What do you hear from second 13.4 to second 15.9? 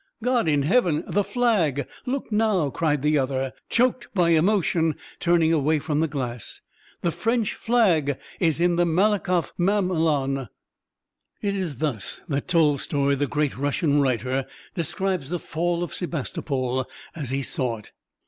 Russian writer, describes the fall